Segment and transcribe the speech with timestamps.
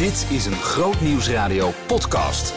[0.00, 2.54] Dit is een Groot Nieuwsradio podcast.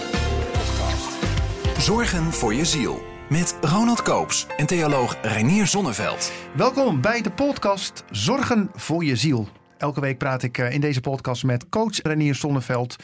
[1.78, 3.04] Zorgen voor je ziel.
[3.30, 6.32] Met Ronald Koops en theoloog Reinier Zonneveld.
[6.56, 9.48] Welkom bij de podcast Zorgen voor je ziel.
[9.78, 12.96] Elke week praat ik eh, in deze podcast met coach Renier Zonneveld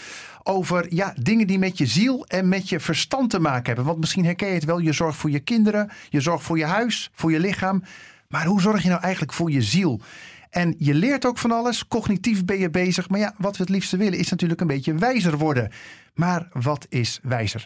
[0.43, 3.85] over ja, dingen die met je ziel en met je verstand te maken hebben.
[3.85, 6.65] Want misschien herken je het wel, je zorgt voor je kinderen, je zorgt voor je
[6.65, 7.83] huis, voor je lichaam.
[8.27, 10.01] Maar hoe zorg je nou eigenlijk voor je ziel?
[10.49, 13.09] En je leert ook van alles, cognitief ben je bezig.
[13.09, 15.71] Maar ja, wat we het liefste willen is natuurlijk een beetje wijzer worden.
[16.13, 17.65] Maar wat is wijzer?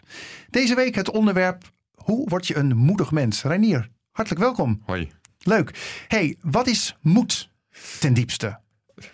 [0.50, 1.64] Deze week het onderwerp,
[1.96, 3.44] hoe word je een moedig mens?
[3.44, 4.82] Reinier, hartelijk welkom.
[4.86, 5.12] Hoi.
[5.40, 5.72] Leuk.
[6.08, 7.50] hey, wat is moed
[8.00, 8.62] ten diepste?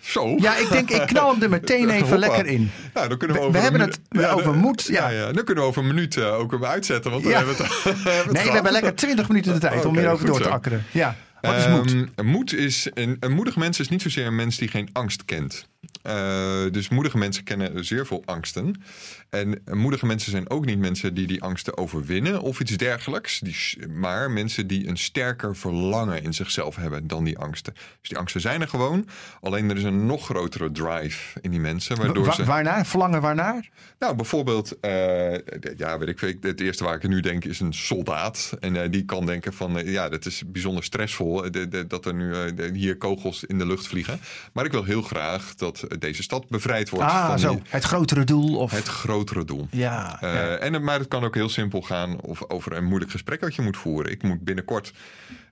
[0.00, 0.34] Zo?
[0.36, 2.16] Ja, ik denk, ik knal hem er meteen even Hoppa.
[2.18, 2.70] lekker in.
[2.94, 4.00] Nou, dan kunnen we, over we hebben het
[4.34, 5.08] over moed, ja.
[5.08, 5.32] ja.
[5.32, 7.10] Dan kunnen we over een minuut ook hem uitzetten.
[7.10, 7.38] Want dan Ja.
[7.38, 9.96] hebben we het, hebben we het Nee, we hebben lekker 20 minuten de tijd om
[9.96, 10.84] hierover door te akkeren.
[10.92, 12.08] Ja, wat is moed?
[12.14, 15.24] Ehm, moed is een, een moedig mens is niet zozeer een mens die geen angst
[15.24, 15.68] kent.
[16.02, 18.82] Eh, dus moedige mensen kennen zeer veel angsten.
[19.30, 23.38] En moedige mensen zijn ook niet mensen die die angsten overwinnen of iets dergelijks.
[23.38, 23.56] Die,
[23.88, 27.72] maar mensen die een sterker verlangen in zichzelf hebben dan die angsten.
[27.74, 29.06] Dus die angsten zijn er gewoon.
[29.40, 31.96] Alleen er is een nog grotere drive in die mensen.
[31.96, 32.44] Waardoor Wa- ze...
[32.44, 32.86] waarnaar?
[32.86, 33.68] Verlangen waarnaar?
[33.98, 35.32] Nou, bijvoorbeeld, eh,
[35.76, 36.38] ja, weet ik.
[36.40, 38.56] Het eerste waar ik nu denk is een soldaat.
[38.60, 41.44] En eh, die kan denken van, ja, dat is bijzonder stressvol
[41.88, 42.34] dat er nu
[42.72, 44.20] hier kogels in de lucht vliegen.
[44.52, 47.50] Maar ik wil heel graag dat deze stad bevrijd wordt Ah, van zo.
[47.54, 48.56] die- Het grotere doel?
[48.56, 48.70] Of...
[48.70, 49.66] het grotere doel.
[49.70, 50.56] Ja, Eh, ja.
[50.56, 53.54] en, het- maar het kan ook heel simpel gaan of over een moeilijk gesprek dat
[53.54, 54.12] je moet voeren.
[54.12, 54.92] Ik moet binnenkort.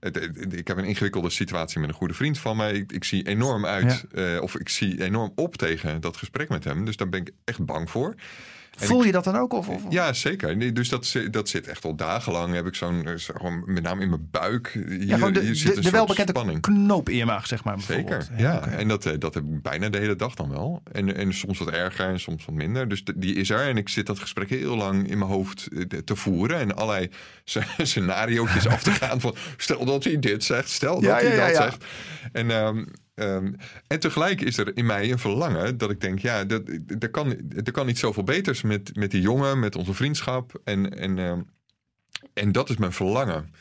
[0.00, 2.72] het- het- ik heb een ingewikkelde situatie met een goede vriend van mij.
[2.72, 6.64] Ik, ik zie enorm uit, eh, of ik zie enorm op tegen dat gesprek met
[6.64, 6.84] hem.
[6.84, 8.14] Dus daar ben ik echt bang voor.
[8.86, 9.52] Voel je dat dan ook?
[9.52, 9.82] Of, of?
[9.88, 10.56] Ja, zeker.
[10.56, 12.54] Nee, dus dat, dat zit echt al dagenlang.
[12.54, 14.70] Heb ik zo'n, eh, met name in mijn buik.
[14.72, 16.60] Hier, ja, gewoon de, hier zit de, welbekende spanning.
[16.60, 17.80] knoop in je maag, zeg maar.
[17.80, 18.66] Zeker, ja.
[18.68, 20.82] En dat, eh, dat heb ik bijna de hele dag dan wel.
[20.92, 22.88] En, en soms wat erger en soms wat minder.
[22.88, 23.68] Dus die is er.
[23.68, 26.58] En ik zit dat gesprek heel lang in mijn hoofd eh, te- voeren.
[26.58, 27.08] En allerlei
[27.44, 29.20] sc- scenario's af te gaan.
[29.20, 31.84] Van, stel dat hij dit zegt, stel dat ja, hij dat zegt.
[32.32, 32.84] En, ehm,
[33.18, 33.52] ehm,
[33.86, 36.18] en tegelijk is er in mij een verlangen dat ik denk...
[36.18, 36.62] ja, dat,
[36.98, 40.60] er, kan, er kan niet zoveel beters met, met die jongen, met onze vriendschap.
[40.64, 41.40] En, en, ehm,
[42.32, 43.52] en dat is mijn verlangen.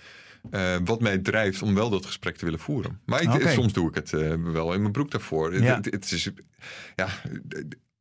[0.52, 3.02] Eh, wat mij drijft om wel dat gesprek te willen voeren.
[3.06, 5.62] Maar ik, soms doe ik het eh, wel in mijn broek daarvoor.
[5.62, 5.76] Ja.
[5.76, 6.30] Het, het is,
[6.96, 7.08] ja,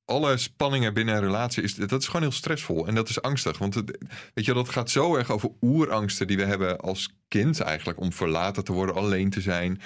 [0.07, 2.87] alle spanningen binnen een relatie, is, dat is gewoon heel stressvol.
[2.87, 3.59] En dat is angstig.
[3.59, 3.99] Want het,
[4.35, 8.01] weet je, dat gaat zo erg over oerangsten die we hebben als kind eigenlijk.
[8.01, 9.81] Om verlaten te worden, alleen te zijn.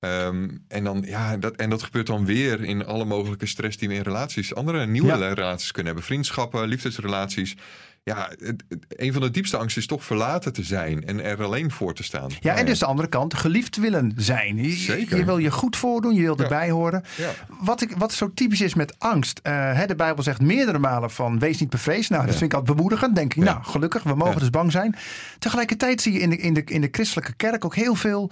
[0.00, 3.88] Ehm, en, dan, ja, dat, en dat gebeurt dan weer in alle mogelijke stress die
[3.88, 5.32] we in relaties, andere nieuwe Ja.
[5.32, 6.04] relaties kunnen hebben.
[6.04, 7.56] Vriendschappen, liefdesrelaties.
[8.02, 11.42] Ja, het, het- een van de diepste angsten is toch verlaten te zijn en er
[11.44, 12.28] alleen voor te staan.
[12.30, 14.56] Ja, Nou en dus de andere kant, geliefd willen zijn.
[14.56, 15.16] Je, Zeker.
[15.16, 16.42] je wil je goed voordoen, je wil Ja.
[16.42, 17.04] erbij horen.
[17.16, 17.30] Ja.
[17.60, 19.40] Wat, ik, wat zo typisch is met angst.
[19.42, 22.10] eh, hè, de Bijbel zegt meerdere malen van wees niet bevreesd.
[22.10, 22.38] Nou, dat Ja.
[22.38, 23.14] vind ik altijd bemoedigend.
[23.14, 23.52] Denk ik, Ja.
[23.52, 24.38] nou gelukkig, we mogen Ja.
[24.40, 24.96] dus bang zijn.
[25.38, 28.30] Tegelijkertijd zie je in de, in, de, in de christelijke kerk ook heel veel...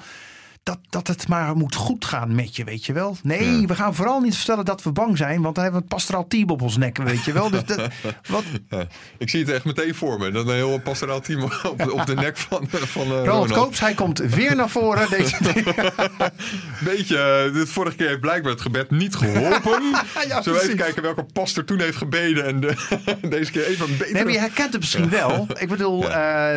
[0.67, 3.17] Dat, dat het maar moet goed gaan met je, weet je wel.
[3.23, 3.67] Nee, Ja.
[3.67, 5.43] we gaan vooral niet vertellen dat we bang zijn.
[5.43, 7.51] Want dan hebben we een pastoraal team op ons nek, weet je wel.
[7.51, 7.77] Dus dat,
[8.29, 8.87] wat, Ja,
[9.19, 10.31] ik zie het echt meteen voor me.
[10.31, 13.53] Dat een heel pastoraal team op, de- op de nek van, van eh, Ronald.
[13.53, 15.11] Koops, hij komt weer naar voren.
[15.17, 15.37] Deze,
[16.85, 19.83] Beetje, eh, de vorige keer heeft blijkbaar het gebed niet geholpen.
[20.29, 22.45] Ja, Zullen we even kijken welke pastor toen heeft gebeden.
[22.47, 22.75] En de-
[23.29, 24.13] deze keer even een betere...
[24.13, 25.47] Nee, maar je herkent het misschien wel.
[25.59, 26.01] Ik bedoel,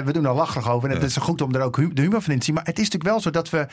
[0.06, 0.90] we doen er lachig over.
[0.90, 2.56] En het is goed om er ook de humor van in te zien.
[2.56, 3.68] Maar het is natuurlijk wel zo dat we...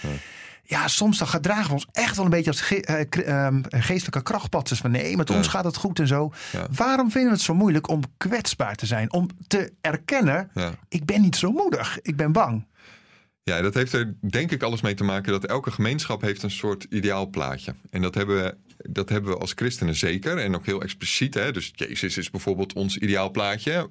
[0.68, 4.22] Ja, soms dan gedragen we ons echt wel een beetje als ge- eh, ehm, geestelijke
[4.22, 4.80] krachtpatsers.
[4.80, 6.32] Van nee, met ons gaat het goed en zo.
[6.52, 6.66] Ja.
[6.70, 9.12] Waarom vinden we het zo moeilijk om kwetsbaar te zijn?
[9.12, 10.72] Om te erkennen, Ja.
[10.88, 11.98] ik ben niet zo moedig.
[12.02, 12.66] Ik ben bang.
[13.42, 16.50] Ja, dat heeft er denk ik alles mee te maken dat elke gemeenschap heeft een
[16.50, 17.74] soort ideaal plaatje.
[17.90, 18.56] En dat hebben we,
[18.88, 21.34] dat hebben we als christenen zeker en ook heel expliciet.
[21.34, 21.52] Hè?
[21.52, 23.90] Dus Jezus is bijvoorbeeld ons ideaal plaatje.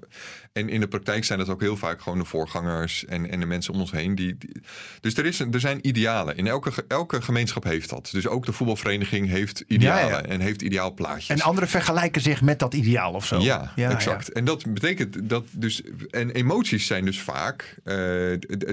[0.53, 3.45] En in de praktijk zijn dat ook heel vaak gewoon de voorgangers en, en de
[3.45, 4.15] mensen om ons heen.
[4.15, 4.61] Die, die-
[5.01, 6.37] dus er, is, er zijn idealen.
[6.37, 8.09] In elke, elke gemeenschap heeft dat.
[8.11, 10.25] Dus ook de voetbalvereniging heeft idealen Ja, ja.
[10.25, 11.27] en heeft ideaal plaatjes.
[11.29, 13.39] En anderen vergelijken zich met dat ideaal of zo.
[13.39, 14.31] Ja, exact.
[14.31, 15.81] En dat betekent dat dus.
[16.09, 17.75] En emoties zijn dus vaak.
[17.83, 17.95] eh,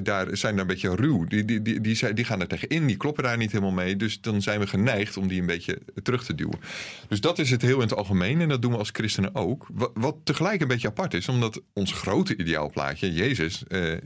[0.02, 1.25] daar zijn daar een beetje ruw.
[1.25, 3.96] Die, die, die, die, die gaan er tegenin, die kloppen daar niet helemaal mee.
[3.96, 5.78] Dus dan zijn we geneigd om die een beetje
[6.12, 6.61] terug te duwen.
[7.09, 8.41] Dus dat is het heel in het algemeen.
[8.41, 9.67] En dat doen we als christenen ook.
[9.73, 13.64] Wat, wat tegelijk een beetje apart is, omdat ons grote ideaalplaatje, Jezus.
[13.69, 13.99] eh, eh,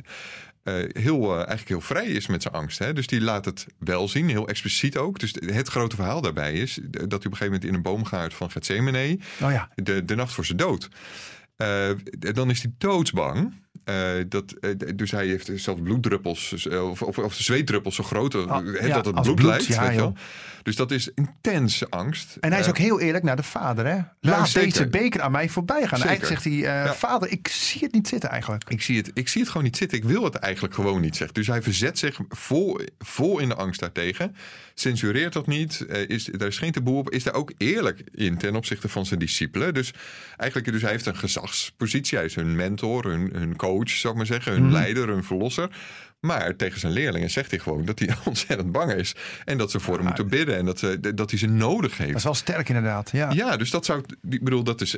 [0.93, 2.79] heel, eh, eigenlijk heel vrij is met zijn angst.
[2.79, 2.93] Hè?
[2.93, 5.19] Dus die laat het wel zien, heel expliciet ook.
[5.19, 8.35] Dus het grote verhaal daarbij is dat hij op een gegeven moment in een boomgaard
[8.35, 9.69] van Gethsemane Oh ja.
[9.75, 10.89] de, de nacht voor zijn dood.
[11.57, 13.55] Eh, dan is hij doodsbang.
[13.85, 18.33] Eh, dat, eh, dus hij heeft zelfs bloeddruppels, eh, of, of, of zweetdruppels zo groot
[18.33, 19.67] ja, dat het bloed, bloed, lijkt.
[19.67, 20.07] ja, weet je wel.
[20.07, 20.17] joh.
[20.63, 22.37] Dus dat is intense angst.
[22.41, 23.87] En hij is ook heel eerlijk naar de vader.
[23.87, 23.99] Hè?
[24.21, 24.71] Laat zeker.
[24.71, 25.99] deze beker aan mij voorbij gaan.
[25.99, 26.07] Zeker.
[26.07, 28.65] Eigenlijk zegt hij, vader, ik zie het niet zitten eigenlijk.
[28.69, 29.99] Ik zie, het, ik zie het gewoon niet zitten.
[29.99, 31.35] Ik wil het eigenlijk gewoon niet, zegt.
[31.35, 34.37] Dus hij verzet zich vol, vol in de angst daartegen.
[34.75, 35.87] Censureert dat niet.
[36.07, 37.11] is, daar is geen taboe op.
[37.11, 39.75] Is daar ook eerlijk in ten opzichte van zijn discipelen.
[39.75, 39.93] Dus
[40.37, 42.19] eigenlijk, dus hij heeft een gezagspositie.
[42.19, 44.53] Hij is hun mentor, hun, hun coach, zou ik maar zeggen.
[44.53, 45.69] Hun leider, hun verlosser.
[46.21, 49.15] Maar tegen zijn leerlingen zegt hij gewoon dat hij ontzettend bang is.
[49.45, 50.57] En dat ze voor hem moeten bidden.
[50.57, 52.09] En dat, ze, dat hij ze nodig heeft.
[52.09, 53.11] Dat is wel sterk inderdaad.
[53.11, 53.31] Ja.
[53.33, 54.41] Ja, dus dat zou ik.
[54.43, 54.97] Bedoel, dat is.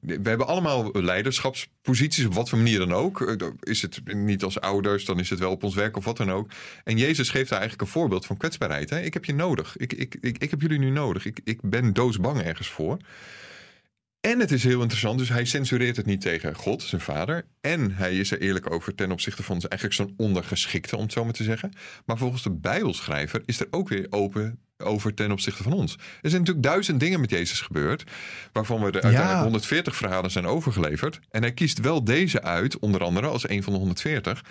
[0.00, 3.20] We hebben allemaal leiderschapsposities, op wat voor manier dan ook.
[3.20, 6.16] Eh, Is het niet als ouders, dan is het wel op ons werk of wat
[6.16, 6.50] dan ook.
[6.84, 8.90] En Jezus geeft daar eigenlijk een voorbeeld van kwetsbaarheid.
[8.90, 9.00] Hè?
[9.00, 9.76] Ik heb je nodig.
[9.76, 11.26] Ik, ik, ik, ik heb jullie nu nodig.
[11.26, 12.96] Ik, ik ben doodsbang ergens voor.
[14.30, 17.44] En het is heel interessant, dus hij censureert het niet tegen God, zijn vader.
[17.60, 21.12] En hij is er eerlijk over ten opzichte van zijn, eigenlijk zo'n ondergeschikte, om het
[21.12, 21.72] zo maar te zeggen.
[22.06, 25.92] Maar volgens de Bijbelschrijver is er ook weer open over ten opzichte van ons.
[25.92, 28.04] Er zijn natuurlijk duizend dingen met Jezus gebeurd,
[28.52, 31.20] waarvan we er uiteindelijk 140 verhalen zijn overgeleverd.
[31.30, 34.44] En hij kiest wel deze uit, onder andere als een van de 140,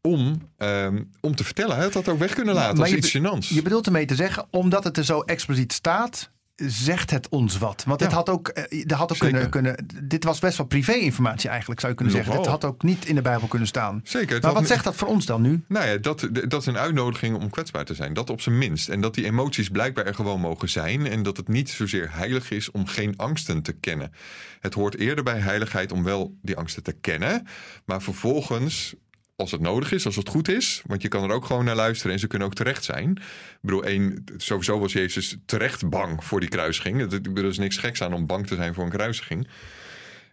[0.00, 1.74] om, ehm, om te vertellen.
[1.74, 3.54] Hij had dat ook weg kunnen laten Maar als iets gênants.
[3.54, 7.84] Je bedoelt ermee te zeggen, omdat het er zo expliciet staat, zegt het ons wat.
[7.86, 8.14] Want dit Ja.
[8.16, 9.86] had ook, eh, dit had ook kunnen, kunnen.
[10.04, 12.36] Dit was best wel privé-informatie eigenlijk, zou je kunnen zeggen.
[12.36, 14.00] Dit had ook niet in de Bijbel kunnen staan.
[14.04, 14.34] Zeker.
[14.34, 15.64] het Maar wat zegt dat voor ons dan nu?
[15.68, 18.12] Nou ja, dat, dat is een uitnodiging om kwetsbaar te zijn.
[18.14, 18.88] Dat op zijn minst.
[18.88, 21.06] En dat die emoties blijkbaar er gewoon mogen zijn.
[21.06, 24.12] En dat het niet zozeer heilig is om geen angsten te kennen.
[24.60, 27.46] Het hoort eerder bij heiligheid om wel die angsten te kennen.
[27.84, 28.94] Maar vervolgens,
[29.42, 30.82] als het nodig is, als het goed is.
[30.86, 33.10] Want je kan er ook gewoon naar luisteren en ze kunnen ook terecht zijn.
[33.10, 37.12] Ik bedoel, één, sowieso was Jezus terecht bang voor die kruisiging.
[37.12, 39.48] Er is niks geks aan om bang te zijn voor een kruisiging.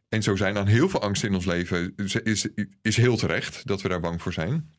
[0.10, 2.48] En zo zijn dan heel veel angsten in ons leven is,
[2.82, 4.70] is heel terecht dat we daar bang voor zijn.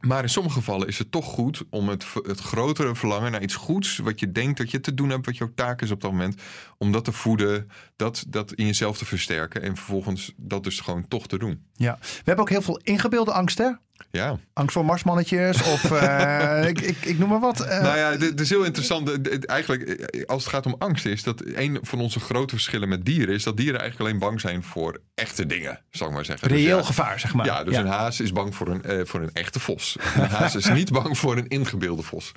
[0.00, 3.54] Maar in sommige gevallen is het toch goed om het, het grotere verlangen naar iets
[3.54, 6.10] goeds, wat je denkt dat je te doen hebt, wat jouw taak is op dat
[6.10, 6.40] moment,
[6.78, 11.08] om dat te voeden, dat, dat in jezelf te versterken en vervolgens dat dus gewoon
[11.08, 11.64] toch te doen.
[11.74, 11.98] Ja.
[12.00, 13.70] We hebben ook heel veel ingebeelde angst, hè?
[14.10, 14.38] Ja.
[14.52, 17.60] Angst voor marsmannetjes of eh, ik, ik, ik noem maar wat.
[17.60, 19.06] Eh, Nou ja, het is heel interessant.
[19.24, 22.88] De- Eigenlijk, eh, als het gaat om angst, is dat een van onze grote verschillen
[22.88, 26.24] met dieren is dat dieren eigenlijk alleen bang zijn voor echte dingen, zal ik maar
[26.24, 26.48] zeggen.
[26.48, 27.46] Dus reëel ja, gevaar, zeg maar.
[27.46, 29.96] Ja, dus een haas is bang voor een, eh, voor een echte vos.
[30.16, 32.32] Een haas is niet bang voor een ingebeelde vos.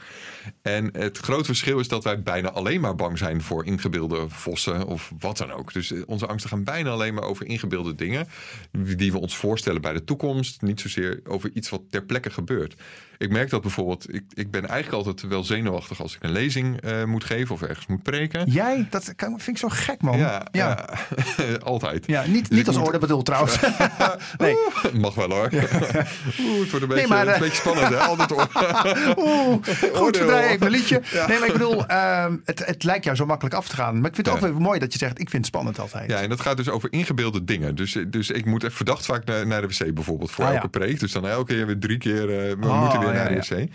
[0.62, 4.86] En het grote verschil is dat wij bijna alleen maar bang zijn voor ingebeelde vossen
[4.88, 5.74] of wat dan ook.
[5.74, 8.28] Dus eh, onze angsten gaan bijna alleen maar over ingebeelde dingen
[8.72, 10.62] die we ons voorstellen bij de toekomst.
[10.62, 12.76] Niet zozeer over iets wat ter plekke gebeurt.
[13.18, 16.82] Ik merk dat bijvoorbeeld, ik, ik ben eigenlijk altijd wel zenuwachtig als ik een lezing
[16.82, 18.52] eh, moet geven of ergens moet preken.
[18.52, 20.18] Jij, dat kan- vind ik zo gek, man.
[20.18, 20.88] Ja, ja.
[21.38, 21.44] ja.
[21.64, 22.08] altijd.
[22.08, 23.60] Ja, niet, Dus niet als moet- orde bedoeld trouwens.
[24.38, 24.56] nee.
[24.56, 25.50] Oeh, mag wel hoor.
[25.54, 27.98] Oeh, het wordt een beetje, maar, eh, een beetje spannend hè.
[27.98, 28.50] Altijd oor-
[29.18, 29.58] Oeh,
[29.94, 31.02] goed, draaien even een liedje.
[31.28, 34.00] Nee, maar ik bedoel, ehm, het, het lijkt jou zo makkelijk af te gaan.
[34.00, 36.10] Maar ik vind het ook weer mooi dat je zegt, ik vind het spannend altijd.
[36.10, 37.76] Ja, en dat gaat dus over ingebeelde dingen.
[37.76, 40.70] Dus, dus ik moet echt verdacht vaak naar, naar de wc bijvoorbeeld voor Ah, elke
[40.70, 41.00] preek.
[41.00, 43.70] Dus dan elke keer weer drie keer eh, we Oh, moeten weer naar de wc.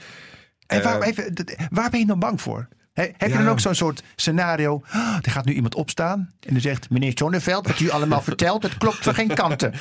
[0.67, 2.69] En waar, Eh, even, waar ben je dan bang voor?
[2.93, 3.37] He- heb je Ja.
[3.37, 4.83] dan ook zo'n soort scenario?
[4.91, 8.63] "Ah, er gaat nu iemand opstaan en die zegt: Meneer Zonneveld, wat u allemaal vertelt,
[8.63, 9.73] het klopt van geen kanten.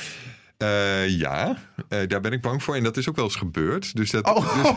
[0.58, 1.56] Eh, ja,
[1.88, 2.76] eh, daar ben ik bang voor.
[2.76, 3.96] En dat is ook wel eens gebeurd.
[3.96, 4.72] Dus dat, Oh, dus-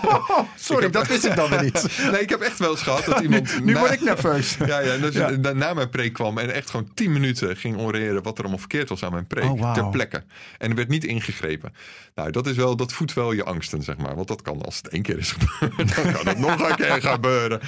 [0.68, 1.88] sorry, heb- dat wist ik dan weer niet.
[2.12, 3.64] nee, ik heb echt wel eens gehad dat iemand...
[3.64, 4.58] Nu na- word ik nerveus.
[4.66, 5.30] Ja, ja, dus Ja.
[5.30, 8.60] na- na mijn preek kwam en echt gewoon tien minuten ging oreren wat er allemaal
[8.60, 9.44] verkeerd was aan mijn preek.
[9.52, 9.74] Oh.
[9.74, 10.24] Ter plekke.
[10.58, 11.74] En er werd niet ingegrepen.
[12.16, 14.16] Nou, dat, is wel, dat voedt wel je angsten, zeg maar.
[14.16, 17.02] Want dat kan als het één keer is gebeurd, dan kan het nog een keer
[17.02, 17.60] gebeuren.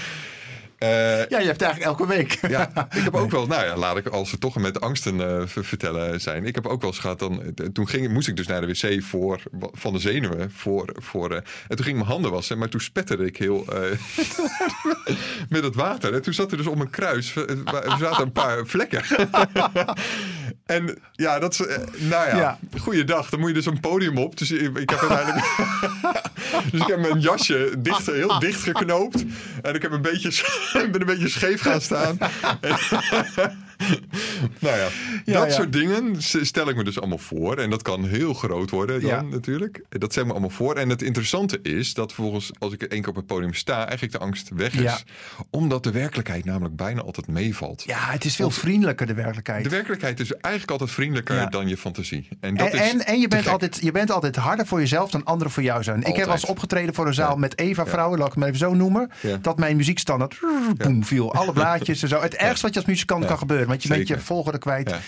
[0.83, 0.89] Eh,
[1.29, 2.39] Ja, je hebt eigenlijk elke week.
[2.57, 5.47] ja, ik heb ook wel, nou ja, laat ik als we toch met angsten eh,
[5.47, 6.45] ver- vertellen zijn.
[6.45, 8.67] Ik heb ook wel eens gehad, dan, eh, toen ging, moest ik dus naar de
[8.67, 10.51] wc voor, van de zenuwen.
[10.55, 13.65] Voor, voor, en toen ging ik mijn handen wassen, maar toen spetterde ik heel
[15.49, 16.13] met het water.
[16.13, 17.57] En toen zat er dus om een kruis, er
[17.99, 19.01] zaten een paar vlekken.
[20.65, 22.59] en ja, dat is, eh, nou ja, Ja.
[22.79, 23.29] goeiedag.
[23.29, 24.37] Dan moet je dus een podium op.
[24.37, 25.45] Dus ik, ik heb uiteindelijk,
[26.71, 29.23] dus ik heb mijn jasje dicht, heel dicht geknoopt.
[29.61, 30.29] En ik heb een beetje,
[30.91, 32.17] ben een beetje scheef gaan staan.
[32.61, 32.77] En-
[34.59, 34.87] nou ja,
[35.25, 35.53] Ja, dat ja.
[35.53, 37.57] soort dingen stel ik me dus allemaal voor.
[37.57, 39.21] En dat kan heel groot worden dan Ja.
[39.21, 39.81] natuurlijk.
[39.89, 40.75] Dat ik me allemaal voor.
[40.75, 43.75] En het interessante is dat vervolgens als ik één keer op het podium sta...
[43.77, 45.03] eigenlijk de angst weg is.
[45.49, 47.83] Omdat de werkelijkheid namelijk bijna altijd meevalt.
[47.85, 49.63] Ja, het is veel vriendelijker, de werkelijkheid.
[49.63, 52.27] De werkelijkheid is eigenlijk altijd vriendelijker dan je fantasie.
[52.29, 55.11] En, En, dat is en, en je, bent altijd, je bent altijd harder voor jezelf
[55.11, 56.03] dan anderen voor jou zijn.
[56.03, 58.59] Ik heb als opgetreden voor een zaal met Eva Vrouwen, laat ik het maar even
[58.59, 59.11] zo noemen.
[59.41, 60.39] Dat mijn muziekstandaard
[60.77, 61.33] boem, viel.
[61.33, 62.21] Alle blaadjes en zo.
[62.21, 63.67] Het ergste wat je als muzikant kan gebeuren.
[63.73, 64.25] Want je bent je Zeker.
[64.25, 64.89] volgorde kwijt.
[64.89, 64.99] Ja.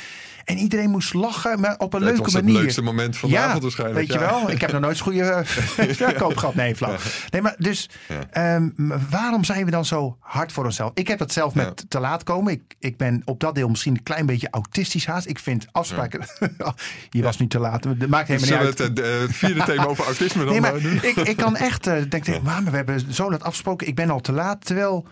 [0.46, 2.60] En iedereen moest lachen, maar op een Het leuke was het manier.
[2.62, 4.00] leukste moment van de avond waarschijnlijk.
[4.00, 4.32] Weet je ja.
[4.32, 5.42] wel, ik heb nog nooit zo'n goede
[5.96, 6.56] verkoop gehad.
[6.56, 6.96] Nee, flauw.
[7.30, 8.56] Nee, maar dus Ja.
[8.56, 8.70] ehm,
[9.10, 10.92] waarom zijn we dan zo hard voor onszelf?
[10.94, 11.86] Ik heb het zelf met Ja.
[11.88, 12.54] te laat komen.
[12.54, 15.28] Ik, ik ben op dat deel misschien een klein beetje autistisch haast.
[15.28, 16.26] Ik vind afspraken.
[17.10, 17.84] je was niet te laat.
[17.84, 18.78] Dat maakt helemaal niet we uit.
[18.78, 21.88] het eh, eh, vierde thema over autisme dan Nee, maar eh, ik, ik kan echt
[21.88, 23.88] eh denken, maar we hebben zo laat afgesproken.
[23.88, 24.66] Ik ben al te laat.
[24.66, 25.08] Terwijl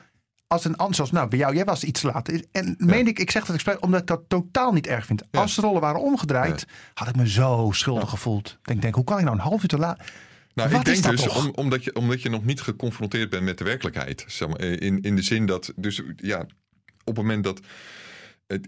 [0.48, 2.30] als een zoals nou bij jou, jij was iets te laat.
[2.52, 5.24] En meen ik, ik zeg dat expres omdat ik dat totaal niet erg vind.
[5.32, 5.42] Ja.
[5.42, 8.58] Als de rollen waren omgedraaid, had ik me zo schuldig gevoeld.
[8.64, 9.98] Ik denk, hoe kan ik nou een half uur te laat?
[10.54, 13.58] Nou, Wat ik denk dus om, omdat, je, omdat je nog niet geconfronteerd bent met
[13.58, 14.24] de werkelijkheid.
[14.28, 16.40] Zeg maar, in, in de zin dat, dus ja,
[17.04, 17.60] op het moment dat.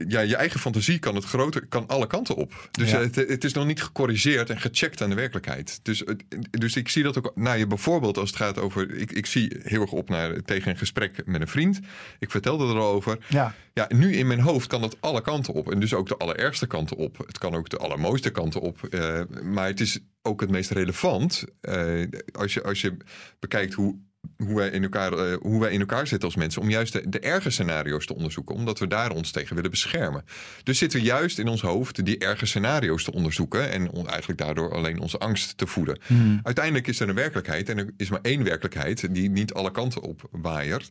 [0.07, 2.69] Ja, je eigen fantasie kan het groter, kan alle kanten op.
[2.71, 2.99] Dus Ja.
[2.99, 5.79] het, het is nog niet gecorrigeerd en gecheckt aan de werkelijkheid.
[5.83, 6.03] Dus,
[6.51, 8.91] dus ik zie dat ook naar je bijvoorbeeld als het gaat over.
[8.95, 11.79] Ik, ik zie heel erg op naar tegen een gesprek met een vriend.
[12.19, 13.17] Ik vertelde er al over.
[13.29, 15.71] Ja, Ja, nu in mijn hoofd kan het alle kanten op.
[15.71, 17.17] En dus ook de allerergste kanten op.
[17.17, 18.83] Het kan ook de allermooiste kanten op.
[18.83, 22.97] Eh, maar het is ook het meest relevant eh, als, je, als je
[23.39, 23.99] bekijkt hoe,
[24.37, 26.61] hoe, wij in elkaar, eh, hoe wij in elkaar zitten als mensen.
[26.61, 28.55] Om juist de, de erge scenario's te onderzoeken.
[28.55, 30.25] Omdat we daar ons tegen willen beschermen.
[30.63, 33.71] Dus zitten we juist in ons hoofd die erge scenario's te onderzoeken.
[33.71, 35.99] En on- eigenlijk daardoor alleen onze angst te voeden.
[36.43, 37.69] Uiteindelijk is er een werkelijkheid.
[37.69, 40.89] En er is maar één werkelijkheid die niet alle kanten op waaiert.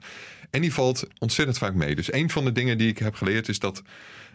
[0.51, 1.95] En die valt ontzettend vaak mee.
[1.95, 3.83] Dus een van de dingen die ik heb geleerd is dat.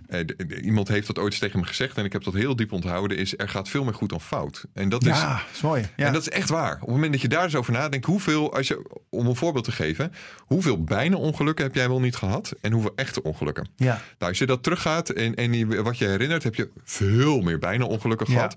[0.09, 0.25] Eh,
[0.65, 1.97] iemand heeft dat ooit eens tegen me gezegd.
[1.97, 3.17] En ik heb dat heel diep onthouden.
[3.17, 4.65] Is er gaat veel meer goed dan fout.
[4.73, 5.07] En dat is.
[5.17, 5.87] ja is mooi.
[5.95, 6.05] Ja.
[6.05, 6.73] En dat is echt waar.
[6.73, 9.63] Op het moment dat je daar eens over nadenkt, hoeveel, als je, om een voorbeeld
[9.65, 13.67] te geven, hoeveel bijna ongelukken heb jij wel niet gehad en hoeveel echte ongelukken?
[13.75, 14.01] ja.
[14.17, 17.85] Nou, als je dat teruggaat en, en wat je herinnert, heb je veel meer bijna
[17.85, 18.33] ongelukken Ja.
[18.33, 18.55] gehad.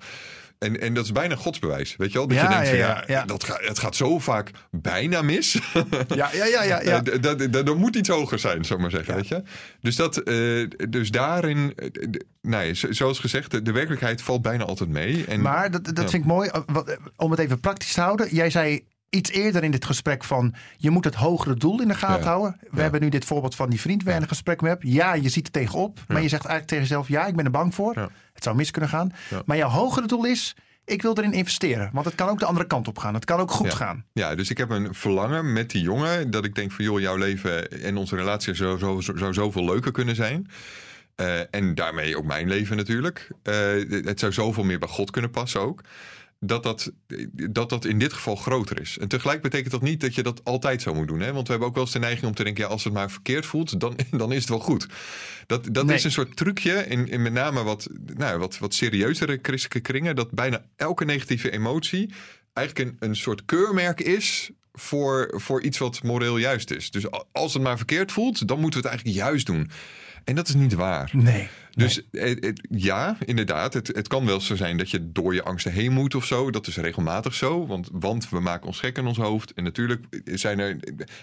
[0.63, 2.27] En, en dat is bijna godsbewijs, weet je wel?
[2.27, 3.25] Dat Ja, je denkt, ja, van, ja, ja.
[3.25, 5.59] Dat gaat, het gaat zo vaak bijna mis.
[6.09, 7.03] Ja, ja, ja, ja, ja.
[7.05, 9.15] Eh, dat, dat, moet iets hoger zijn, zou ik maar zeggen.
[9.15, 9.43] Weet je?
[9.81, 11.89] Dus, dat, eh, dus daarin, eh,
[12.41, 15.25] nee, zo- zoals gezegd, de, de werkelijkheid valt bijna altijd mee.
[15.29, 16.51] En, Maar dat, dat vind ik mooi.
[17.17, 18.35] Om het even praktisch te houden.
[18.35, 20.55] Jij zei iets eerder in dit gesprek van...
[20.77, 22.29] je moet het hogere doel in de gaten Ja.
[22.31, 22.57] houden.
[22.61, 22.83] We Ja.
[22.83, 24.83] hebben nu dit voorbeeld van die vriend waar je een gesprek mee hebt.
[24.87, 25.99] Ja, je ziet er tegenop.
[26.09, 27.09] Maar je zegt eigenlijk tegen jezelf...
[27.09, 27.95] ja, ik ben er bang voor.
[28.33, 29.13] Het zou mis kunnen gaan.
[29.45, 30.57] Maar jouw hogere doel is...
[30.85, 31.91] ik wil erin investeren.
[31.93, 33.15] Want het kan ook de andere kant op gaan.
[33.15, 34.05] Het kan ook goed gaan.
[34.13, 36.31] Ja, dus ik heb een verlangen met die jongen.
[36.31, 39.65] Dat ik denk van joh, jouw leven en onze relatie zou, zo, zo, zou zoveel
[39.65, 40.47] leuker kunnen zijn.
[41.15, 43.29] Eh, en daarmee ook mijn leven natuurlijk.
[43.43, 43.55] Eh,
[44.05, 45.81] het zou zoveel meer bij God kunnen passen ook.
[46.45, 46.93] Dat dat,
[47.51, 48.99] dat dat in dit geval groter is.
[48.99, 51.21] En tegelijk betekent dat niet dat je dat altijd zo moet doen.
[51.21, 51.33] Hè?
[51.33, 52.65] Want we hebben ook wel eens de neiging om te denken...
[52.65, 54.87] Ja, als het maar verkeerd voelt, dan, dan is het wel goed.
[55.47, 55.97] Dat, dat Nee.
[55.97, 60.17] is een soort trucje in, in met name wat, nou, wat, wat serieuzere christelijke kringen...
[60.17, 62.11] dat bijna elke negatieve emotie
[62.53, 64.51] eigenlijk een, een soort keurmerk is...
[64.75, 66.91] Voor, voor iets wat moreel juist is.
[66.91, 69.71] Dus als het maar verkeerd voelt, dan moeten we het eigenlijk juist doen.
[70.25, 71.11] En dat is niet waar.
[71.13, 71.49] Nee.
[71.71, 72.37] Dus eh,
[72.71, 73.75] ja, inderdaad.
[73.75, 76.51] Het, het kan wel zo zijn dat je door je angsten heen moet of zo.
[76.51, 77.67] Dat is regelmatig zo.
[77.67, 79.53] Want, want we maken ons gek in ons hoofd.
[79.53, 80.77] En natuurlijk zijn er,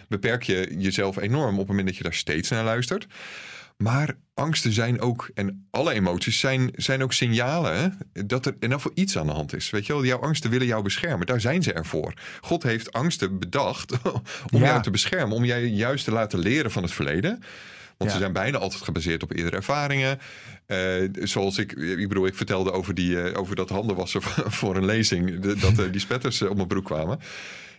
[0.07, 3.07] beperk je jezelf enorm op het moment dat je daar steeds naar luistert.
[3.77, 8.77] Maar angsten zijn ook, en alle emoties zijn, zijn ook signalen dat er in ieder
[8.77, 9.69] geval iets aan de hand is.
[9.69, 11.25] Weet je wel, jouw angsten willen jou beschermen.
[11.27, 12.13] Daar zijn ze ervoor.
[12.41, 14.01] God heeft angsten bedacht
[14.53, 14.65] om Ja.
[14.65, 15.35] jou te beschermen.
[15.35, 17.39] Om jij juist te laten leren van het verleden.
[17.99, 18.17] Want Ja.
[18.17, 20.19] ze zijn bijna altijd gebaseerd op eerdere ervaringen.
[20.65, 20.77] Eh,
[21.13, 24.21] zoals ik, ik bedoel, ik vertelde over, die, eh, over dat handenwassen
[24.61, 25.39] voor een lezing.
[25.39, 27.19] de- dat eh, die spetters op mijn broek kwamen.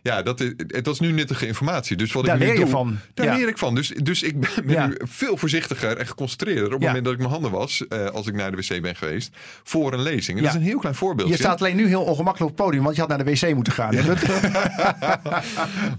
[0.03, 1.97] Ja, dat is, dat is nu nuttige informatie.
[1.97, 2.99] Dus wat Daar ik nu leer je doe, van.
[3.15, 3.35] Daar Ja.
[3.37, 3.75] leer ik van.
[3.75, 4.87] Dus, dus ik ben, ben Ja.
[4.87, 6.87] nu veel voorzichtiger en geconcentreerder op het Ja.
[6.87, 10.03] moment dat ik mijn handen was, als ik naar de wc ben geweest, voor een
[10.03, 10.39] lezing.
[10.39, 10.45] En.
[10.45, 11.35] Dat is een heel klein voorbeeldje.
[11.35, 12.83] Je staat alleen nu heel ongemakkelijk op het podium.
[12.83, 13.95] Want je had naar de wc moeten gaan.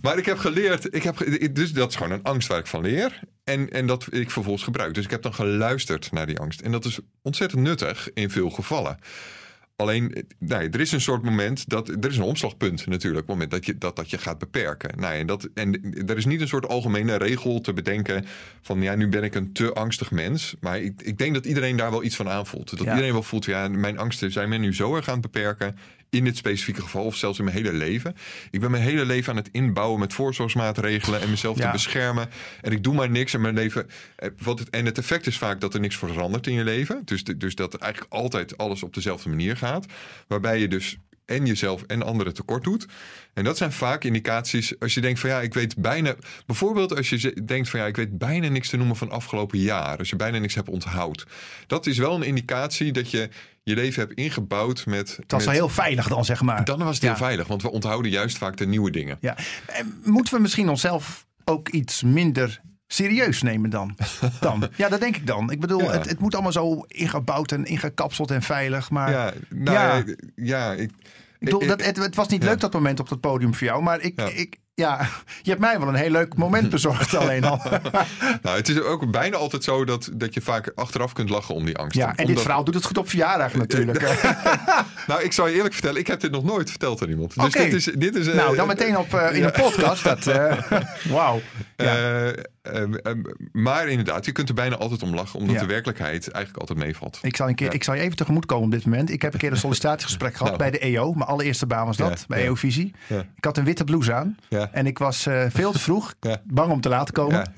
[0.01, 1.18] Maar ik heb geleerd, ik heb,
[1.51, 3.20] dus dat is gewoon een angst waar ik van leer.
[3.44, 4.94] En, en dat ik vervolgens gebruik.
[4.94, 6.62] Dus ik heb dan geluisterd naar die angst.
[6.62, 8.98] En dat is ontzettend nuttig in veel gevallen.
[9.76, 11.88] Alleen, eh, nee, er is een soort moment dat.
[11.88, 13.28] Er is een omslagpunt natuurlijk.
[13.28, 15.00] Moment dat je dat, dat je gaat beperken.
[15.00, 18.26] Nou, en, dat, en er is niet een soort algemene regel te bedenken.
[18.62, 20.56] van ja, nu ben ik een te angstig mens.
[20.60, 22.70] Maar ik, ik denk dat iedereen daar wel iets van aanvoelt.
[22.70, 22.90] Dat Ja.
[22.90, 25.76] iedereen wel voelt, ja, mijn angsten zijn me nu zo erg aan het beperken.
[26.12, 28.15] In dit specifieke geval, of zelfs in mijn hele leven.
[28.50, 31.65] Ik ben mijn hele leven aan het inbouwen met voorzorgsmaatregelen en mezelf Ja.
[31.65, 32.30] te beschermen.
[32.62, 33.88] En ik doe maar niks in mijn leven.
[34.15, 37.01] Eh, Wat het, en het effect is vaak dat er niks verandert in je leven.
[37.06, 39.86] Dus, de- dus dat eigenlijk altijd alles op dezelfde manier gaat.
[40.27, 40.98] Waarbij je dus
[41.32, 42.86] en jezelf en anderen tekort doet.
[43.34, 46.16] En dat zijn vaak indicaties als je denkt van ja, ik weet bijna...
[46.46, 49.98] Bijvoorbeeld als je denkt van ja, ik weet bijna niks te noemen van afgelopen jaar.
[49.98, 51.26] Als je bijna niks hebt onthoud.
[51.68, 53.30] Dat is wel een indicatie dat je
[53.64, 55.16] je leven hebt ingebouwd met...
[55.22, 56.66] Het was wel heel veilig dan, zeg maar.
[56.66, 59.18] Dan was het heel veilig, want we onthouden juist vaak de nieuwe dingen.
[59.22, 59.38] Ja.
[59.66, 63.98] En moeten we misschien onszelf ook iets minder serieus nemen dan.
[64.40, 64.70] dan.
[64.76, 65.52] Ja, dat denk ik dan.
[65.52, 65.92] Ik bedoel, Ja.
[65.92, 68.90] het, het moet allemaal zo ingebouwd en ingekapseld en veilig.
[68.90, 69.96] Maar Ja, nou, Ja.
[69.96, 70.04] ja.
[70.36, 70.92] ja ik,
[71.42, 72.50] ik bedoel, ik- dat, het, het was niet ja.
[72.50, 73.84] leuk dat moment op dat podium voor jou.
[73.84, 74.30] Maar ik, Ja.
[74.34, 75.08] ik, ja,
[75.42, 77.62] je hebt mij wel een heel leuk moment bezorgd alleen al.
[78.44, 81.66] nou, het is ook bijna altijd zo dat, dat je vaak achteraf kunt lachen om
[81.66, 81.98] die angst.
[81.98, 84.02] Ja, en dit verhaal doet het goed op verjaardag natuurlijk.
[85.08, 87.36] Nou, ik zal je eerlijk vertellen, ik heb dit nog nooit verteld aan iemand.
[87.42, 90.04] Dus dit is, dit is, eh, nou, dan meteen op, eh, in de podcast.
[90.04, 90.58] Dat, eh,
[91.10, 91.42] Wauw.
[91.78, 92.32] Ja.
[92.62, 95.62] Eh, ehm, ehm, maar inderdaad, je kunt er bijna altijd om lachen, omdat Ja.
[95.62, 97.20] de werkelijkheid eigenlijk altijd meevalt.
[97.22, 97.74] Ik zal, een keer, Ja.
[97.74, 99.10] ik zal je even tegemoet komen op dit moment.
[99.10, 100.58] Ik heb een keer een sollicitatiegesprek gehad Nou.
[100.58, 101.13] bij de EO.
[101.13, 102.46] Mijn allereerste baan was dat, Ja, bij ja.
[102.46, 102.94] EO-visie.
[103.08, 103.20] Ja.
[103.36, 104.38] Ik had een witte blouse aan.
[104.72, 106.13] En ik was eh, veel te vroeg,
[106.44, 107.53] bang om te laat te komen.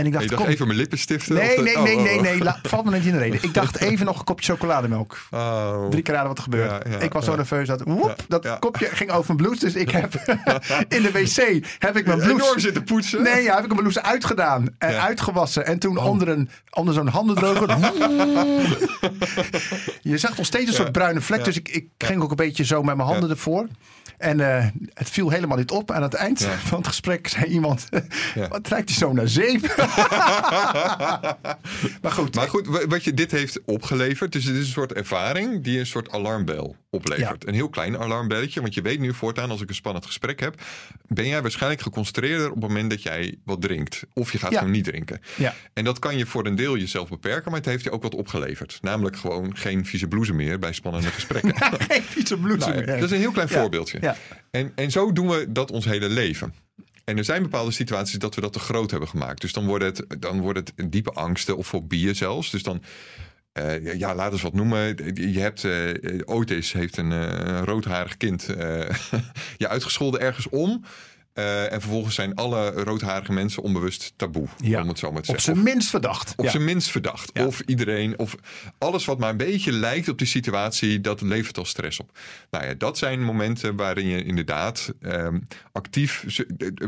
[0.00, 1.34] En ik dacht, je dacht kom, even mijn lippen stiften?
[1.34, 2.40] nee, de- nee, oh, nee, oh, nee, oh.
[2.40, 3.42] nee, valt me niet in de reden.
[3.42, 5.18] Ik dacht even nog een kopje chocolademelk.
[5.30, 5.88] Oh.
[5.88, 6.58] Drie keer raden wat er.
[6.58, 9.64] Ja, ja, ik was zo nerveus dat, woep, dat kopje ging over mijn blouse.
[9.64, 10.14] Dus ik heb
[10.96, 12.42] in de wc heb ik mijn blouse...
[12.42, 13.22] Enorm zitten poetsen.
[13.22, 15.66] Nee, ja, heb ik mijn blouse uitgedaan en uitgewassen.
[15.66, 17.68] En toen onder, een, onder zo'n handendroger.
[20.12, 21.44] je zag nog steeds een soort bruine vlek.
[21.44, 23.66] Dus ik, ik ging ook een beetje zo met mijn handen ervoor.
[24.20, 25.90] En eh, het viel helemaal niet op.
[25.90, 26.50] Aan het eind Ja.
[26.58, 27.88] van het gesprek zei iemand...
[28.34, 28.48] Ja.
[28.48, 29.60] Wat lijkt hij zo naar zeep?
[32.02, 32.34] maar goed.
[32.34, 35.78] Maar goed, wa- wat je dit heeft opgeleverd, dus het is een soort ervaring die
[35.78, 37.46] een soort alarmbel oplevert.
[37.46, 40.60] Een heel klein alarmbelletje, want je weet nu voortaan als ik een spannend gesprek heb,
[41.06, 44.02] ben jij waarschijnlijk geconcentreerder op het moment dat jij wat drinkt.
[44.14, 45.20] Of je gaat gewoon niet drinken.
[45.36, 45.54] Ja.
[45.72, 48.14] En dat kan je voor een deel jezelf beperken, maar het heeft je ook wat
[48.14, 48.78] opgeleverd.
[48.82, 51.54] Namelijk gewoon geen vieze blouse meer bij spannende gesprekken.
[51.88, 52.86] Geen vieze blouse Nou ja, meer.
[52.94, 53.60] dat is een heel klein Ja.
[53.60, 53.98] voorbeeldje.
[54.50, 56.54] En, en zo doen we dat ons hele leven.
[57.04, 59.40] En er zijn bepaalde situaties dat we dat te groot hebben gemaakt.
[59.40, 62.50] Dus dan wordt het, dan wordt het diepe angsten of fobieën zelfs.
[62.50, 62.82] Dus dan,
[63.52, 64.96] eh, ja, laat eens wat noemen.
[65.32, 68.46] Je hebt, eh Otis heeft een eh, roodharig kind
[69.56, 70.84] je uitgescholden ergens om.
[71.32, 74.82] Eh, en vervolgens zijn alle roodharige mensen onbewust taboe, Ja.
[74.82, 75.54] om het zo maar te Op zeggen.
[75.54, 76.32] zijn minst verdacht.
[76.36, 76.50] Op Ja.
[76.50, 77.30] zijn minst verdacht.
[77.32, 77.46] Ja.
[77.46, 78.34] Of iedereen, of
[78.78, 82.18] alles wat maar een beetje lijkt op die situatie, dat levert al stress op.
[82.50, 85.38] Nou ja, dat zijn momenten waarin je inderdaad ehm,
[85.72, 86.24] actief,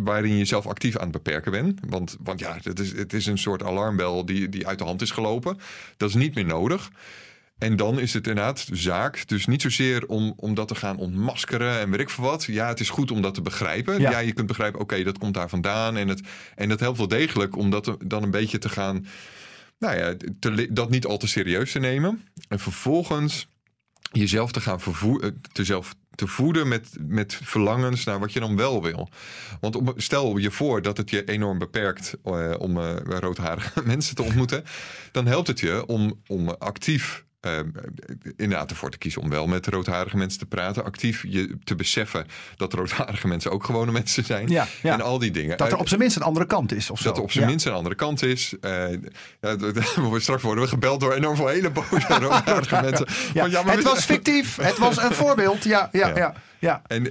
[0.03, 1.81] waarin je jezelf actief aan het beperken bent.
[1.89, 5.03] Want, want ja, het is, het is een soort alarmbel die, die uit de hand
[5.03, 5.59] is gelopen.
[5.97, 6.91] Dat is niet meer nodig.
[7.63, 11.79] En dan is het inderdaad zaak, dus niet zozeer om, om dat te gaan ontmaskeren
[11.79, 12.45] en weet ik veel wat.
[12.45, 14.01] Ja, het is goed om dat te begrijpen.
[14.01, 14.11] Ja.
[14.11, 15.97] Ja, je kunt begrijpen, oké, dat komt daar vandaan.
[15.97, 16.21] En, het,
[16.55, 19.07] en dat helpt wel degelijk om dat dan een beetje te gaan,
[19.79, 22.25] nou ja, te, dat niet al te serieus te nemen.
[22.49, 23.49] En vervolgens
[24.13, 28.57] jezelf te gaan vervoeden, te zelf te voeden met, met verlangens naar wat je dan
[28.57, 29.09] wel wil.
[29.61, 34.23] Want stel je voor dat het je enorm beperkt eh, om eh, roodharige mensen te
[34.23, 34.65] ontmoeten,
[35.13, 37.59] dan helpt het je om, om actief eh,
[38.37, 40.85] inderdaad ervoor te kiezen om wel met roodharige mensen te praten.
[40.85, 42.27] Actief je te beseffen
[42.57, 44.49] dat roodharige mensen ook gewone mensen zijn.
[44.49, 44.93] Ja, ja.
[44.93, 45.57] En al die dingen.
[45.57, 46.91] Dat er Eh, op zijn minst een andere kant is.
[46.91, 47.05] Of zo.
[47.09, 47.51] dat er op zijn Ja.
[47.51, 48.49] minst een andere kant is.
[49.41, 53.07] D- straks worden we gebeld door enorm veel hele boze roodharige mensen.
[53.65, 54.57] Maar het was fictief.
[54.57, 55.65] Het was een voorbeeld.
[55.65, 56.35] Ja, ja, ja.
[56.63, 56.83] Ja.
[56.87, 57.09] En,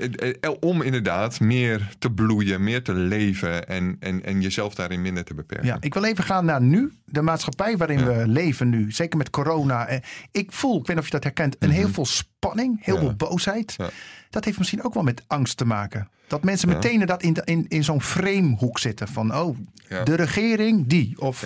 [0.60, 5.34] om inderdaad meer te bloeien, meer te leven en, en, en jezelf daarin minder te
[5.34, 5.66] beperken.
[5.68, 6.92] Ja, ik wil even gaan naar nu.
[7.06, 8.06] De maatschappij waarin Ja.
[8.06, 8.92] we leven nu.
[8.92, 9.88] Zeker met corona.
[9.88, 10.00] Eh,
[10.32, 12.80] Ik voel, ik weet niet of je dat herkent, een heel veel spanning.
[12.86, 13.04] Heel Mhm.
[13.06, 13.10] Ja.
[13.18, 13.74] veel boosheid.
[13.78, 13.90] Ja.
[14.30, 16.10] Dat heeft misschien ook wel met angst te maken.
[16.28, 19.08] Dat mensen meteen dat in, in, in zo'n framehoek zitten.
[19.08, 19.58] Van, oh,
[20.04, 21.22] de regering, die.
[21.22, 21.46] Of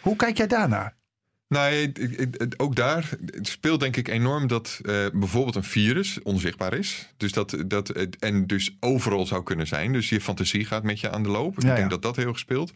[0.00, 0.94] hoe kijk jij daarnaar?
[1.48, 1.92] Nee,
[2.56, 3.10] ook daar
[3.42, 7.12] speelt denk ik enorm dat eh, bijvoorbeeld een virus onzichtbaar is.
[7.16, 9.92] Dus dat, dat, en dus overal zou kunnen zijn.
[9.92, 11.60] Dus je fantasie gaat met je aan de loop.
[11.60, 11.88] Ja, ik denk ja.
[11.88, 12.72] dat dat heel erg speelt.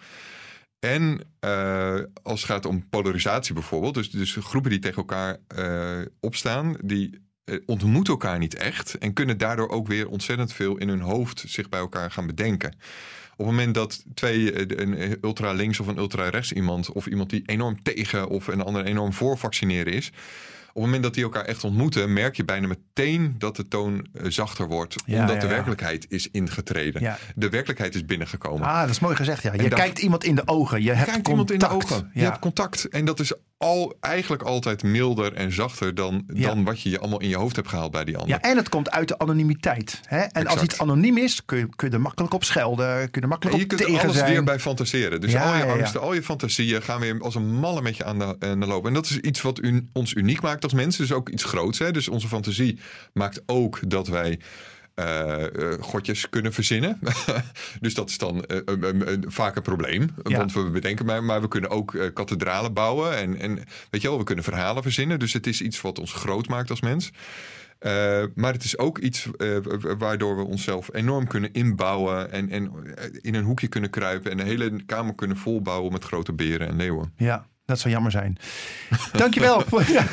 [0.78, 6.06] En eh, als het gaat om polarisatie bijvoorbeeld, dus, dus groepen die tegen elkaar eh,
[6.20, 7.30] opstaan, die
[7.66, 11.68] ontmoeten elkaar niet echt en kunnen daardoor ook weer ontzettend veel in hun hoofd zich
[11.68, 12.74] bij elkaar gaan bedenken.
[13.36, 17.06] Op het moment dat twee, eh, een ultra links of een ultra rechts iemand, of
[17.06, 20.12] iemand die enorm tegen of een ander enorm voor vaccineren is,
[20.74, 24.06] op het moment dat die elkaar echt ontmoeten, merk je bijna meteen dat de toon
[24.12, 25.52] eh, zachter wordt, Ja, omdat ja, de ja.
[25.52, 27.16] werkelijkheid is ingetreden.
[27.34, 28.66] De werkelijkheid is binnengekomen.
[28.66, 29.42] Ah, dat is mooi gezegd.
[29.42, 29.52] Ja.
[29.52, 30.82] Je En kijkt iemand in de ogen.
[30.82, 31.28] Je hebt Kijkt contact.
[31.28, 32.10] iemand in de ogen.
[32.14, 32.88] Je hebt contact.
[32.88, 36.46] En dat is al, eigenlijk altijd milder en zachter dan, Ja.
[36.48, 38.30] dan wat je je allemaal in je hoofd hebt gehaald bij die ander.
[38.30, 40.00] Ja, en het komt uit de anonimiteit.
[40.06, 40.18] Hè?
[40.20, 42.96] En als iets anoniem is, kun je, kun je er makkelijk op schelden.
[42.96, 44.30] Kun je er makkelijk En je op kunt er tegen alles zijn.
[44.32, 45.20] weer bij fantaseren.
[45.20, 48.04] Dus Ja, al je angsten, al je fantasieën gaan weer als een malle met je
[48.04, 48.86] aan de, aan de loop.
[48.86, 51.02] En dat is iets wat un- ons uniek maakt als mensen.
[51.02, 51.78] Dus ook iets groots.
[51.78, 51.90] Hè?
[51.90, 52.78] Dus onze fantasie
[53.12, 54.38] maakt ook dat wij
[54.94, 56.98] eh, eh, godjes kunnen verzinnen.
[57.80, 60.08] dus dat is dan eh, een- een- een- vaak een probleem.
[60.22, 60.36] Ja.
[60.38, 63.16] Want we bedenken maar, maar we kunnen ook kathedralen bouwen.
[63.16, 63.54] En, en
[63.90, 65.18] weet je wel, we kunnen verhalen verzinnen.
[65.18, 67.10] Dus het is iets wat ons groot maakt als mens.
[67.86, 69.56] Uh, maar het is ook iets uh,
[69.98, 72.32] waardoor we onszelf enorm kunnen inbouwen.
[72.32, 72.70] En, en
[73.20, 74.30] in een hoekje kunnen kruipen.
[74.30, 77.12] En de hele kamer kunnen volbouwen met grote beren en leeuwen.
[77.16, 78.38] Ja, dat zou jammer zijn.
[79.12, 79.64] Dankjewel.
[79.86, 80.04] ja.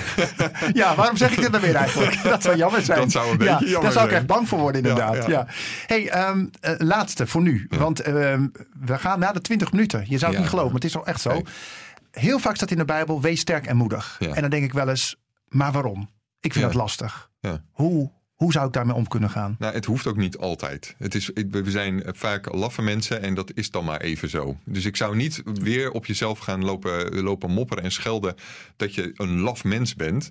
[0.73, 2.23] ja, waarom zeg ik dit dan weer eigenlijk?
[2.23, 2.99] Dat zou jammer zijn.
[2.99, 5.25] Dat zou een beetje ja, jammer Daar zou ik echt bang voor worden inderdaad.
[5.25, 5.47] Ja.
[5.85, 7.67] Hey, um, uh, laatste voor nu.
[7.69, 8.13] Want uh,
[8.79, 10.05] we gaan naar de 20 minuten.
[10.07, 11.41] Je zou het niet geloven, maar het is wel echt zo.
[12.11, 14.17] Heel vaak staat in de Bijbel, wees sterk en moedig.
[14.19, 15.15] En dan denk ik wel eens,
[15.47, 16.09] maar waarom?
[16.39, 17.29] Ik vind het lastig.
[17.39, 17.61] Ja.
[17.71, 19.55] Hoe, hoe zou ik daarmee om kunnen gaan?
[19.59, 20.95] Nou, het hoeft ook niet altijd.
[20.97, 24.57] Het is, we zijn vaak laffe mensen en dat is dan maar even zo.
[24.63, 28.35] Dus ik zou niet weer op jezelf gaan lopen, lopen mopperen en schelden
[28.75, 30.29] dat je een laf mens bent.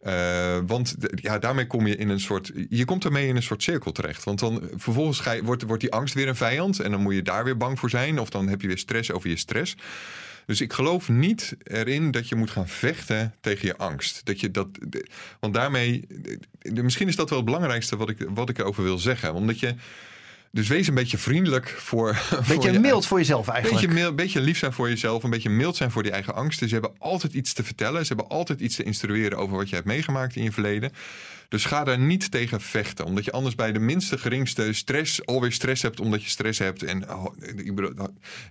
[0.00, 2.52] Eh, want ja, daarmee kom je in een soort.
[2.68, 4.24] Je komt ermee in een soort cirkel terecht.
[4.24, 6.80] Want dan vervolgens wordt die angst weer een vijand.
[6.80, 8.18] En dan moet je daar weer bang voor zijn.
[8.18, 9.76] Of dan heb je weer stress over je stress.
[10.50, 14.20] Dus ik geloof niet erin dat je moet gaan vechten tegen je angst.
[14.24, 14.68] Dat je dat,
[15.40, 16.06] want daarmee,
[16.62, 19.34] misschien is dat wel het belangrijkste wat ik, wat ik erover wil zeggen.
[19.34, 19.74] Omdat je,
[20.52, 22.14] dus wees een beetje vriendelijk voor.
[22.16, 23.86] voor Beetje je- mild voor jezelf Een eigenlijk.
[23.86, 26.68] beetje, mild- beetje lief zijn voor jezelf, een beetje mild zijn voor die eigen angsten.
[26.68, 28.06] Ze hebben altijd iets te vertellen.
[28.06, 30.90] Ze hebben altijd iets te instrueren over wat je hebt meegemaakt in je verleden.
[31.48, 33.04] Dus ga daar niet tegen vechten.
[33.04, 36.82] Omdat je anders bij de minste geringste stress alweer stress hebt omdat je stress hebt.
[36.82, 37.26] En, oh,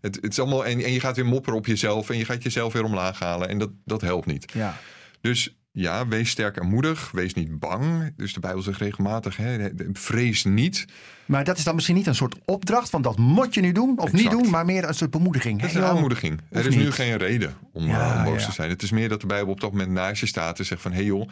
[0.01, 2.09] het, het is allemaal, en, en je gaat weer mopperen op jezelf.
[2.09, 3.49] En je gaat jezelf weer omlaag halen.
[3.49, 4.51] En dat, dat helpt niet.
[4.53, 4.77] Ja.
[5.21, 7.11] Dus ja, wees sterk en moedig.
[7.11, 8.13] Wees niet bang.
[8.15, 10.85] Dus de Bijbel zegt regelmatig, hè, vrees niet.
[11.25, 13.99] Maar dat is dan misschien niet een soort opdracht van dat moet je nu doen
[13.99, 15.61] of niet doen, maar meer een soort bemoediging.
[15.61, 16.41] Het is een aanmoediging.
[16.49, 18.47] Er is nu geen reden om, Ja, eh, om boos ja.
[18.47, 18.69] te zijn.
[18.69, 20.91] Het is meer dat de Bijbel op dat moment naast je staat en zegt van...
[20.91, 21.29] hé hey joh,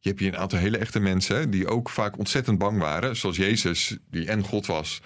[0.00, 1.50] je hebt hier een aantal hele echte mensen...
[1.50, 3.16] die ook vaak ontzettend bang waren.
[3.16, 5.00] Zoals Jezus, die en God was,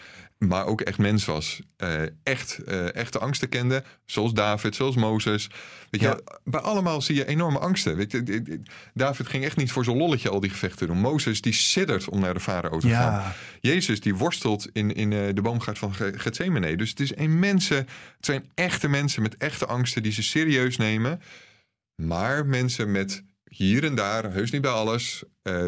[0.49, 1.61] maar ook echt mens was.
[1.77, 3.83] eh, echt eh, echte angsten kende.
[4.05, 5.49] Zoals David, zoals Mozes.
[5.91, 6.19] Weet je, Ja.
[6.45, 7.97] bij allemaal zie je enorme angsten.
[7.97, 8.61] Weet je,
[8.95, 10.99] David ging echt niet voor zo'n lolletje al die gevechten doen.
[10.99, 13.33] Mozes, die siddert om naar de farao te gaan.
[13.61, 16.77] Jezus die worstelt in, in eh, de boomgaard van Ge- Gethsemane.
[16.77, 17.87] Dus het, is een mensen, het
[18.27, 21.21] zijn echte mensen met echte angsten die ze serieus nemen.
[22.03, 23.23] Maar mensen met
[23.57, 25.25] hier en daar, heus niet bij alles.
[25.43, 25.67] eh,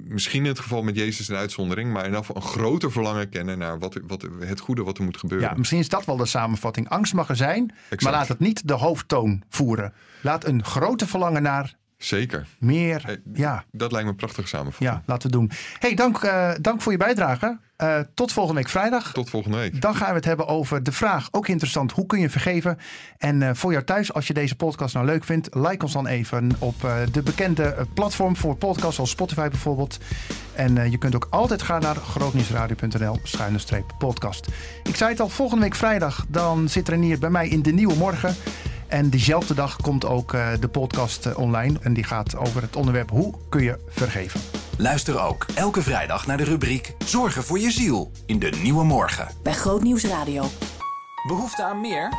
[0.00, 1.92] misschien in het geval met Jezus een uitzondering.
[1.92, 5.16] Maar in geval een groter verlangen kennen naar wat, wat, het goede wat er moet
[5.16, 5.48] gebeuren.
[5.48, 6.88] ja, misschien is dat wel de samenvatting.
[6.88, 9.92] Angst mag er zijn, maar laat het niet de hoofdtoon voeren.
[10.20, 12.46] Laat een grote verlangen naar Zeker.
[12.58, 13.20] meer.
[13.34, 14.90] Ja, Dat lijkt me een prachtige samenvatting.
[14.90, 15.50] ja laten we doen.
[15.78, 17.58] hey, dank, eh, dank voor je bijdrage.
[17.76, 19.12] Eh, tot volgende week vrijdag.
[19.12, 19.80] Tot volgende week.
[19.80, 22.78] Dan gaan we het hebben over de vraag, ook interessant, hoe kun je vergeven?
[23.18, 26.06] En eh, voor jou thuis, als je deze podcast nou leuk vindt, like ons dan
[26.06, 26.74] even op
[27.12, 29.98] de bekende platform voor podcasts, zoals Spotify bijvoorbeeld.
[30.54, 34.46] En je kunt ook altijd gaan naar grootnieuwsradio.nl schuine streep podcast.
[34.82, 37.94] Ik zei het al, volgende week vrijdag, dan zit Renier bij mij in de Nieuwe
[37.96, 38.34] Morgen.
[38.92, 41.78] En diezelfde dag komt ook eh, de podcast eh, online.
[41.82, 44.40] En die gaat over het onderwerp hoe kun je vergeven.
[44.78, 49.28] Luister ook elke vrijdag naar de rubriek Zorgen voor je ziel in de Nieuwe Morgen.
[49.42, 50.44] Bij Grootnieuws Radio.
[51.28, 52.12] Behoefte aan meer?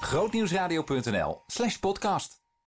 [0.00, 2.45] Grootnieuwsradio.nl slash podcast.